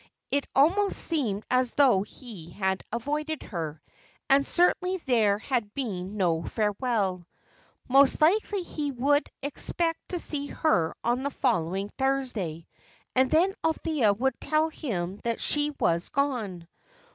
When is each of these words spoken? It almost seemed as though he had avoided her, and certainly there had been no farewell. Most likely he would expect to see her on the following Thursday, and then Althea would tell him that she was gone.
It 0.31 0.47
almost 0.55 0.97
seemed 0.97 1.45
as 1.51 1.75
though 1.75 2.01
he 2.01 2.49
had 2.49 2.81
avoided 2.91 3.43
her, 3.43 3.83
and 4.31 4.43
certainly 4.43 4.97
there 4.97 5.37
had 5.37 5.75
been 5.75 6.17
no 6.17 6.41
farewell. 6.41 7.27
Most 7.87 8.19
likely 8.19 8.63
he 8.63 8.91
would 8.91 9.29
expect 9.43 9.99
to 10.09 10.17
see 10.17 10.47
her 10.47 10.95
on 11.03 11.21
the 11.21 11.29
following 11.29 11.89
Thursday, 11.99 12.65
and 13.15 13.29
then 13.29 13.53
Althea 13.63 14.11
would 14.13 14.41
tell 14.41 14.69
him 14.69 15.21
that 15.23 15.39
she 15.39 15.69
was 15.79 16.09
gone. 16.09 16.67